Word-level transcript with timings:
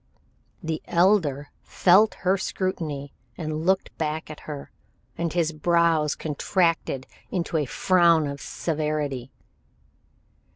The 0.63 0.81
Elder 0.87 1.51
felt 1.61 2.15
her 2.25 2.35
scrutiny 2.35 3.13
and 3.37 3.67
looked 3.67 3.95
back 3.99 4.31
at 4.31 4.39
her, 4.49 4.71
and 5.15 5.31
his 5.31 5.51
brows 5.53 6.15
contracted 6.15 7.05
into 7.29 7.55
a 7.57 7.65
frown 7.67 8.25
of 8.25 8.41
severity. 8.41 9.31